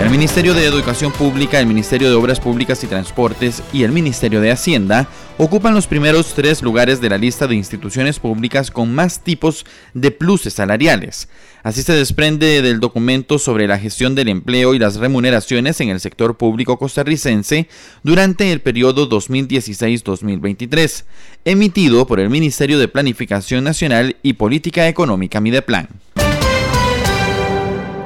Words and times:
El 0.00 0.10
Ministerio 0.10 0.54
de 0.54 0.66
Educación 0.66 1.12
Pública, 1.12 1.60
el 1.60 1.66
Ministerio 1.66 2.08
de 2.10 2.16
Obras 2.16 2.40
Públicas 2.40 2.82
y 2.82 2.88
Transportes 2.88 3.62
y 3.72 3.84
el 3.84 3.92
Ministerio 3.92 4.40
de 4.40 4.50
Hacienda 4.50 5.08
ocupan 5.38 5.72
los 5.72 5.86
primeros 5.86 6.34
tres 6.34 6.62
lugares 6.62 7.00
de 7.00 7.08
la 7.08 7.16
lista 7.16 7.46
de 7.46 7.54
instituciones 7.54 8.18
públicas 8.18 8.72
con 8.72 8.92
más 8.92 9.20
tipos 9.20 9.64
de 9.94 10.10
pluses 10.10 10.54
salariales. 10.54 11.28
Así 11.62 11.82
se 11.82 11.92
desprende 11.92 12.60
del 12.60 12.80
documento 12.80 13.38
sobre 13.38 13.68
la 13.68 13.78
gestión 13.78 14.16
del 14.16 14.28
empleo 14.28 14.74
y 14.74 14.80
las 14.80 14.96
remuneraciones 14.96 15.80
en 15.80 15.90
el 15.90 16.00
sector 16.00 16.36
público 16.36 16.76
costarricense 16.76 17.68
durante 18.02 18.50
el 18.52 18.60
periodo 18.60 19.08
2016-2023, 19.08 21.04
emitido 21.44 22.06
por 22.06 22.18
el 22.18 22.30
Ministerio 22.30 22.80
de 22.80 22.88
Planificación 22.88 23.62
Nacional 23.64 24.16
y 24.22 24.34
Política 24.34 24.88
Económica 24.88 25.40
Mideplan. 25.40 25.88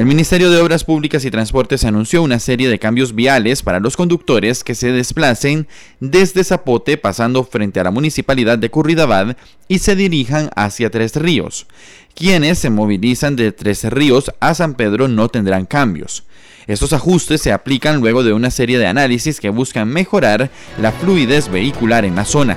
El 0.00 0.06
Ministerio 0.06 0.50
de 0.50 0.58
Obras 0.62 0.82
Públicas 0.82 1.26
y 1.26 1.30
Transportes 1.30 1.84
anunció 1.84 2.22
una 2.22 2.38
serie 2.38 2.70
de 2.70 2.78
cambios 2.78 3.14
viales 3.14 3.62
para 3.62 3.80
los 3.80 3.98
conductores 3.98 4.64
que 4.64 4.74
se 4.74 4.92
desplacen 4.92 5.68
desde 6.00 6.42
Zapote 6.42 6.96
pasando 6.96 7.44
frente 7.44 7.80
a 7.80 7.84
la 7.84 7.90
municipalidad 7.90 8.56
de 8.56 8.70
Curridabad 8.70 9.36
y 9.68 9.80
se 9.80 9.96
dirijan 9.96 10.48
hacia 10.56 10.88
Tres 10.88 11.16
Ríos. 11.16 11.66
Quienes 12.14 12.58
se 12.58 12.70
movilizan 12.70 13.36
de 13.36 13.52
Tres 13.52 13.84
Ríos 13.84 14.32
a 14.40 14.54
San 14.54 14.72
Pedro 14.72 15.06
no 15.06 15.28
tendrán 15.28 15.66
cambios. 15.66 16.24
Estos 16.66 16.94
ajustes 16.94 17.42
se 17.42 17.52
aplican 17.52 18.00
luego 18.00 18.22
de 18.22 18.32
una 18.32 18.50
serie 18.50 18.78
de 18.78 18.86
análisis 18.86 19.38
que 19.38 19.50
buscan 19.50 19.86
mejorar 19.86 20.50
la 20.80 20.92
fluidez 20.92 21.50
vehicular 21.50 22.06
en 22.06 22.16
la 22.16 22.24
zona. 22.24 22.56